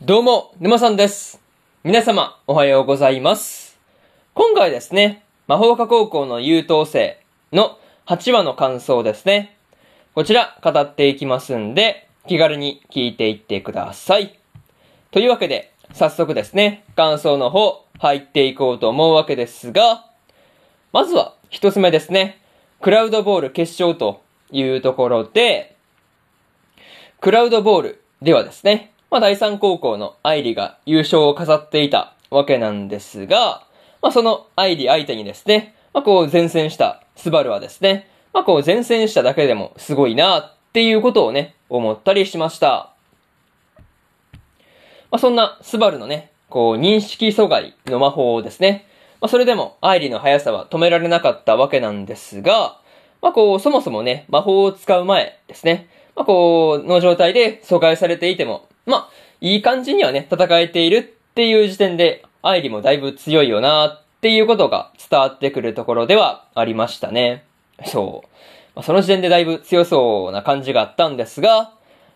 [0.00, 1.40] どうも、沼さんです。
[1.82, 3.76] 皆様、おはようございます。
[4.32, 7.20] 今回ですね、魔法科高校の優等生
[7.52, 9.56] の8話の感想ですね。
[10.14, 14.38] こちら、語っていきますんで、気軽に聞いていってください。
[15.10, 20.06] というわけで、早速ですね、感想の方、入っていこうと思うわけですが、
[20.92, 22.40] まずは、一つ目ですね、
[22.80, 24.22] クラウドボール決勝と
[24.52, 25.74] いうところで、
[27.20, 33.64] クラウドボールではですね、まあ、第三高校の愛理が優勝を飾っていたわけなんですが、
[34.02, 42.92] まあ、その愛理相手にですね、まあ、こう前線したスバルはですね、まあ、こう前線しただけでもすごいなっていうことをね、思ったりしました。
[45.10, 48.86] まあ、そんなスバルのね、こう認識阻害の魔法をですね、
[49.20, 52.78] まあ、それでも愛理の速さは止められなかったわけなんですが、
[53.20, 59.08] まあ、こう、そもそもね、魔法を使う前ですね、まあ、こう、の状態で阻害されていても、まあ、
[59.40, 61.02] いい感じにはね、戦えているっ
[61.34, 67.44] ていう時点で、愛理もだいぶ強いよなっていうことが伝わってくるところではありましたね。
[67.84, 68.28] そう。
[68.74, 71.72] まあ、その時点でだいぶ強そうな感じがあったんですが、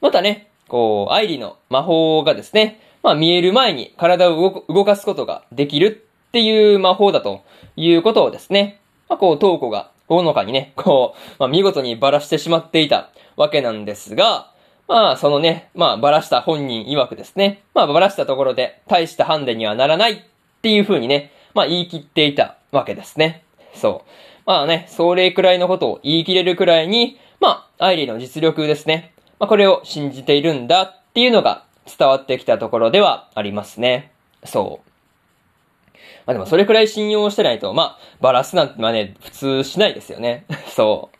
[0.00, 7.44] またね、こう、愛理の魔法がですね、まあ見える前に体を動かすことができるっていう魔法だと
[7.76, 14.50] いうことをですね、まあこう、トウコがほのかにね、こう、まあ見事にばらしてしまっていたわけなんですが、
[14.88, 20.16] まあそのね、まあばらした本人曰くですね、まあばらしたところで大したハンデにはならないっ
[20.62, 23.42] ていう風にね、まあ言い切っていたわけですね。
[23.74, 24.10] そう。
[24.46, 29.12] まあね、それくらいのことを言い切れるくらいに、まあ、愛理の実力ですね。
[29.38, 31.64] まあこれを信じているんだっていうのが
[31.98, 34.12] 伝わってきたところではありますね。
[34.44, 35.98] そう。
[36.26, 40.44] まあでもそれくらい信用してないと、まあ、バラすなんてまあね、普通しないですよね。
[40.74, 41.18] そう。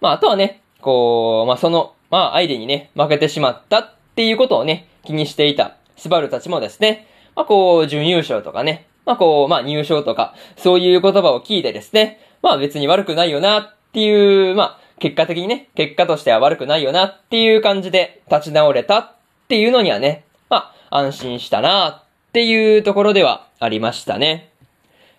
[0.00, 19.12] まああとはね、こう、まあその、まあ相手にね、負けてしまったっていうことをね、気にしていたスバルたちもですね、まあこう、準優勝とかね、まあこう、まあ入賞とか、そういう言葉を聞いてですね、まあ別に悪くないよなっていう、まあ結果的にね、結果としては悪くないよなっていう感じで立ち直れたっ
[19.48, 24.50] ていうのにはね、まあ安心したなっていうところではありましたね。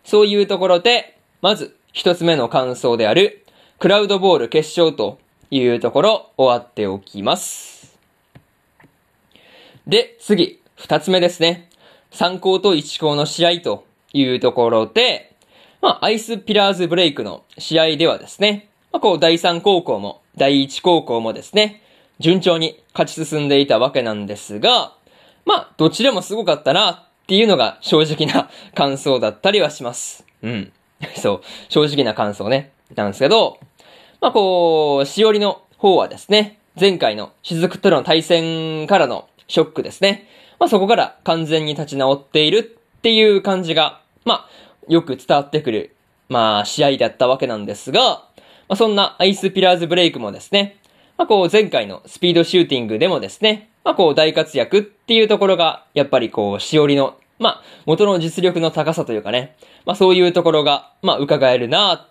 [0.04, 3.46] そういうところで、まず一つ目の感想である、
[3.80, 5.20] クラウドボール決勝と
[5.52, 7.98] いうところ終わっておきます。
[9.86, 11.70] で、次、二つ目ですね。
[12.12, 15.36] 参考と一校の試合というところで、
[15.82, 21.82] まあ、アイスピラーズブレイクの試合ではですね、まあ、こう、第三高校も、第一高校もですね、
[22.20, 24.94] 順調に勝ち進んでいたわけなんですが、
[25.46, 30.26] まあ、どちでもすごかったなっていうのが正直な感想だったりはします。
[30.42, 30.72] うん。
[31.16, 32.72] そう、正直な感想ね。
[32.96, 33.60] なんですけど、
[34.20, 40.28] まあ、こう、しおりの方はですね、前回の雫との対戦からのショックですね。
[40.60, 44.50] まあ、そこから完全に立ち直っているっていう感じが、まあ、
[44.88, 45.96] よく伝わってくる、
[46.30, 50.78] まあ、試合だったわけなんですが、まあ、そんなアイスピラーズブレイクもですね、
[51.18, 59.56] まあ、こう、前回のスピードシューティングでもですね、まあ、こう、大活躍っていうところが、やっぱりこう、しおりの、まあ、元の実力の高さというかね、
[59.86, 62.08] まあ、そういうところが、まあ、伺えるな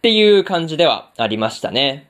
[0.00, 2.08] っていう感じではありましたね。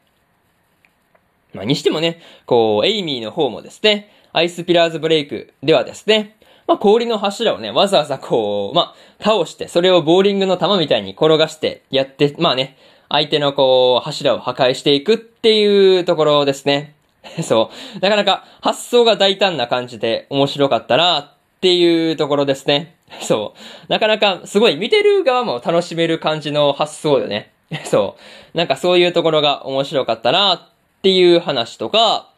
[1.53, 6.37] まあ、にしてもね、こう、エイミーの方もですね、アイスピラーズブレイクではですね、
[6.69, 12.77] まあ、氷の柱をね、わざわざこう、まあ、倒して、それをボーリングの球みたいに転がしてやって、まあね、
[13.09, 16.95] 相手のこう、柱を破壊していくっていうところですね。
[17.43, 17.99] そう。
[17.99, 22.95] なかなか発想が大胆な感じで面白かったなっていうところですね。
[23.21, 23.55] そ
[23.89, 23.93] う。
[23.93, 27.51] なかなかすごい見てる側も楽しめる感じの発想よね。
[27.85, 28.17] そ
[28.55, 28.57] う。
[28.57, 30.61] なんかそういうところが面白かったなっ
[31.03, 32.29] ていう話とか、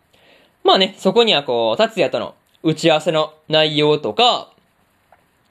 [0.65, 4.49] まあね、そこにはこう、達也との打ち合わせの内容とか、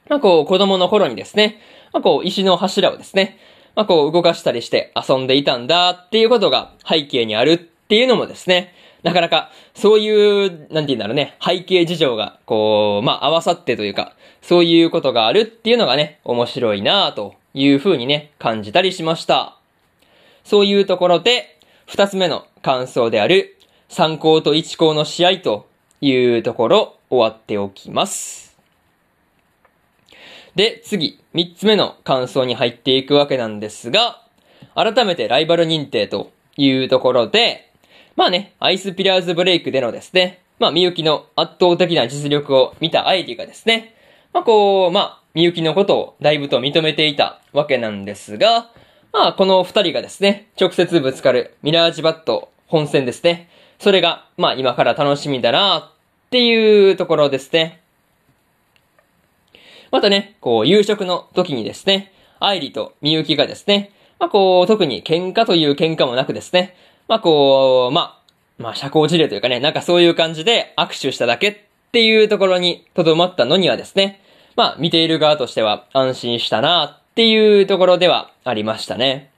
[0.08, 1.60] まあこう、子供の頃にですね、
[1.94, 3.38] まあこう、石の柱をですね、
[3.76, 19.58] まあこう、動かしたりして遊んでいたんだっていうことが背景にあるっていうのもですね、なかなか、そういう、なんて言うんだろうね、背景事情が、こう、まあ合わさってというか、そういうことがあるっていうのがね、面白いなぁという風にね、感じたりしました。
[20.44, 23.58] そういうところで、二つ目の感想である、
[23.90, 25.68] 三校と一校の試合と
[26.00, 28.58] いうところ、終わっておきます。
[30.56, 34.22] で、次、三つ目の感想に入っていくわけなんですが、
[34.76, 37.72] 改めてライバル認定というところで、
[38.16, 43.96] まあね、アイスピラーズブレイクでのですね、まあみゆきの圧倒的な実力を見た愛理がですね、
[44.34, 48.70] まあこう、まあ、みゆきのことをだいぶと認めていたわけなんですが、
[49.14, 53.50] まあこの二人がですね、直接ぶつかるミラージバット本戦ですね。
[53.78, 57.82] それが、まあ今から楽しみだなっていうところですね。
[59.92, 66.76] またね、こう、夕食の時にですね、愛理とみゆきがですね、まあこう、特に喧嘩という喧嘩もなくですね、
[67.10, 68.22] まあこう、まあ、
[68.58, 71.58] まあ社交辞令というかね、なんかそういう感じで握手しただけっ
[71.92, 74.22] ていうところに留まったのにはですね、
[74.56, 79.32] まあ見ている側としては安心したなっていうところではありましたね。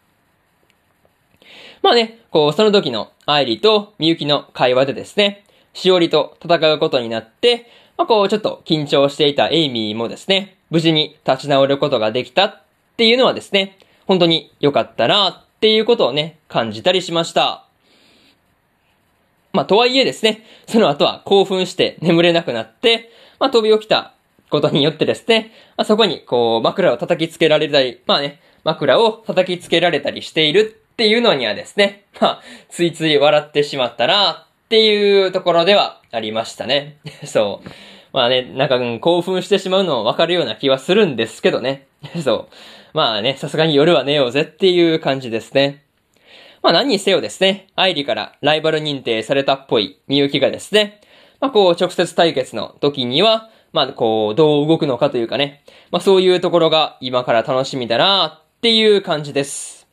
[1.82, 5.44] まあね、こう、その時の愛理とみゆきの会話でですね、
[5.74, 7.68] しおりと戦うことになって、
[7.98, 12.62] まあこう、ちょっと緊張していたエイミーもですね、無事に立ち直ることができたっ
[12.96, 17.66] ていうのはですね、本当に良かったなっていうことをね、感じたりしました。
[19.52, 24.13] まあ、とはいえですね、その後は興奮して眠れなくなって、まあ、飛び起きた
[24.54, 36.98] ことによってですね、まあ、そこにこう、枕を叩きつけられたり、まあね、枕を叩きつけられたりしているっていうのにはですね、まあ、ついつい笑ってしまったなっていうところではありましたね。
[37.26, 37.70] そう。
[38.14, 41.88] まあね、なんか、興奮してしまうのもわかるような気はするんですけどね。
[42.24, 42.48] そう。
[42.94, 45.84] まあね、さすがに夜は寝ようぜっていう感じですね。
[46.62, 51.02] まあ何にせよですね、愛理からライバル認定されたっぽいみゆきがですね、
[51.40, 59.88] まあこう直接対決の時には、まあこうどう動くのかというかね、まあそういうところが今から楽しみだなっていう感じです。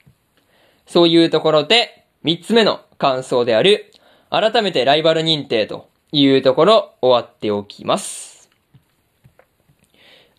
[0.87, 3.91] そういうところで、三つ目の感想である、
[4.29, 8.51] 改めてライバル認定というところ終わっておきます。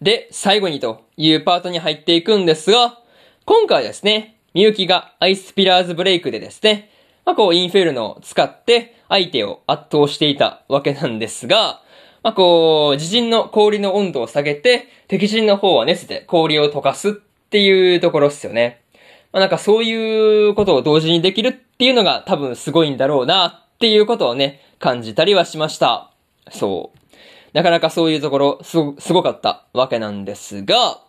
[0.01, 2.99] で、最後にというパートに入っていくんですが、
[3.45, 6.89] 今回ですね、みゆきがアイスピラーズブレイクでですね、
[7.25, 11.81] まあ、こう、インフェルノを使って相手を圧倒していたわけなんですが、
[12.23, 18.81] まあ、こう、自陣の氷の温度を下げて、敵陣の方は熱で氷を溶かすっていうところっすよね。
[19.33, 26.12] まあ、なんかそういうことを同時にできるっていうのが多分すごいんだろうなっていうことをね、感じたりはしました。
[26.51, 27.01] そう。
[27.53, 31.01] なかなかそういうところ、すご、すごかったわけなんですが、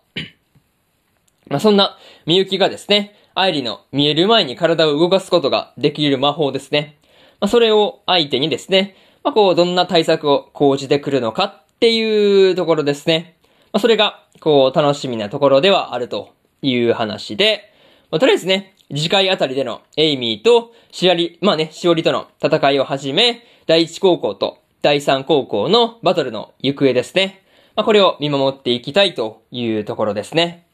[1.49, 6.99] まあ、そんな、みゆきがですね、愛理の見える前に体を動かすことができる魔法ですね。
[7.41, 13.37] まあ、それを相手にですね、まあ、こう、どんな対策を講じてくるのかっていうところですね。
[13.73, 17.73] まあ、それが、こう、楽しみなところではあるという話で、
[18.11, 27.43] まあ、とりあえずね、次回あたりでのエイミーとしおり、まあね、しおりとの戦いをはじめ、第一高校と第三高校のバトルの行方ですね。
[27.75, 30.67] まあ、これを見守っていきたいというところですね。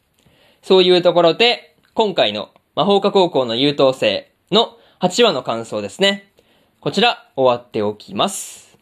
[0.63, 6.28] そういうところで、今回の魔法科高校の優等生の8話の感想ですね。
[6.81, 8.79] こちら、終わっておきます。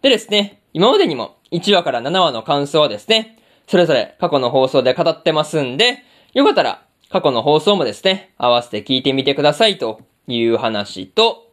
[0.00, 3.36] でですね、今までにも1話から7話の感想はですね、
[3.66, 11.50] それぞれ過去の放送で語ってますんで、よかったら過去の放送もですね、合わせて聞いてみてくださいという話と、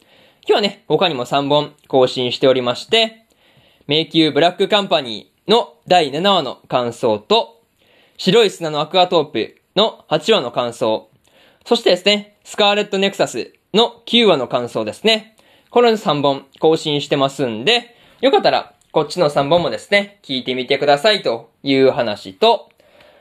[0.48, 3.26] 今日はね、他にも3本更新しておりまして、
[3.86, 7.62] 迷宮ブラックカンパニーの第7話の感想と、
[8.16, 11.10] 白い砂のアクアトープの8話の感想、
[11.66, 15.35] そしてですね、スカーレットネクサスの9話の感想ですね。
[15.76, 22.70] この3本更新してますんで、よかったらこっちの3本もですね、聞いてみてくださいという話と、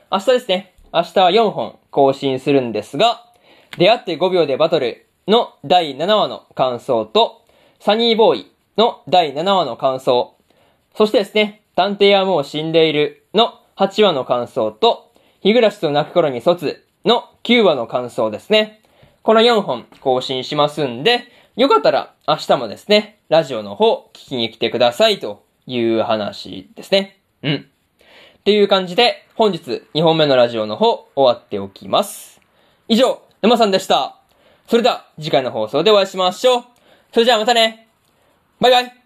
[0.09, 3.25] 明日ですね、明日は4本更新するんですが、
[3.77, 7.41] 出会って5秒でバトルの第7話の感想と、
[7.81, 10.37] サニーボーイの第7話の感想、
[10.95, 18.81] そしてですね、探偵はもう死んでいるの8話の感想と、日暮らしと泣く頃に卒の9話の感想ですね。
[19.23, 27.21] この4本更新しますんで、よかったら明日もですね、ラジオの方聞きに来てくださいという話ですね。
[27.43, 27.55] うん。
[27.55, 32.41] っていう感じで、本日2本目のラジオの方終わっておきます。
[32.89, 34.17] 以上、沼さんでした。
[34.67, 36.63] それでは次回の放送でお会いしましょう。
[37.13, 37.87] それじゃあまたね。
[38.59, 39.04] バイバイ。